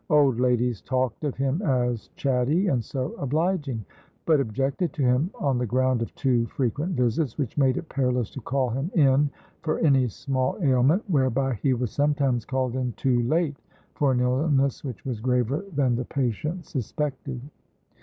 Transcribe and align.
Old 0.09 0.39
ladies 0.39 0.81
talked 0.81 1.23
of 1.23 1.35
him 1.35 1.61
as 1.61 2.07
"chatty" 2.15 2.65
and 2.69 2.83
"so 2.83 3.11
obliging"; 3.19 3.85
but 4.25 4.39
objected 4.39 4.91
to 4.93 5.03
him 5.03 5.29
on 5.35 5.59
the 5.59 5.65
ground 5.67 6.01
of 6.01 6.15
too 6.15 6.47
frequent 6.47 6.93
visits, 6.97 7.37
which 7.37 7.55
made 7.55 7.77
it 7.77 7.87
perilous 7.87 8.31
to 8.31 8.41
call 8.41 8.71
him 8.71 8.89
in 8.95 9.29
for 9.61 9.77
any 9.77 10.07
small 10.07 10.57
ailment, 10.63 11.03
whereby 11.07 11.53
he 11.61 11.75
was 11.75 11.91
sometimes 11.91 12.45
called 12.45 12.75
in 12.75 12.93
too 12.93 13.21
late 13.21 13.57
for 13.93 14.11
an 14.11 14.21
illness 14.21 14.83
which 14.83 15.05
was 15.05 15.19
graver 15.19 15.63
than 15.71 15.95
the 15.95 16.05
patient 16.05 16.65
suspected. 16.65 17.39